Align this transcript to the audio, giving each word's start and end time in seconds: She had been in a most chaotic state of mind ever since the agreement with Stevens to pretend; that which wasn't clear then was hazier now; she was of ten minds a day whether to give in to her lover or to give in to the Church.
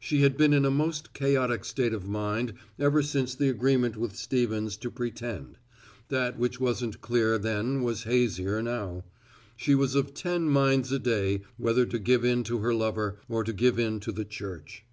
She 0.00 0.22
had 0.22 0.38
been 0.38 0.54
in 0.54 0.64
a 0.64 0.70
most 0.70 1.12
chaotic 1.12 1.62
state 1.62 1.92
of 1.92 2.08
mind 2.08 2.54
ever 2.78 3.02
since 3.02 3.34
the 3.34 3.50
agreement 3.50 3.98
with 3.98 4.16
Stevens 4.16 4.78
to 4.78 4.90
pretend; 4.90 5.58
that 6.08 6.38
which 6.38 6.58
wasn't 6.58 7.02
clear 7.02 7.36
then 7.36 7.82
was 7.82 8.04
hazier 8.04 8.62
now; 8.62 9.04
she 9.58 9.74
was 9.74 9.94
of 9.94 10.14
ten 10.14 10.48
minds 10.48 10.90
a 10.90 10.98
day 10.98 11.42
whether 11.58 11.84
to 11.84 11.98
give 11.98 12.24
in 12.24 12.44
to 12.44 12.60
her 12.60 12.72
lover 12.72 13.18
or 13.28 13.44
to 13.44 13.52
give 13.52 13.78
in 13.78 14.00
to 14.00 14.10
the 14.10 14.24
Church. 14.24 14.86